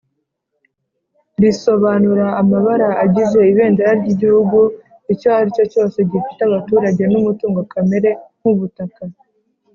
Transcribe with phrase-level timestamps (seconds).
[1.41, 4.59] risobanura amabara agize Ibendera ry Igihugu
[5.13, 8.09] icyari cyo cyose gifite abaturage numutungo kamere
[8.39, 9.03] nk’ ubutaka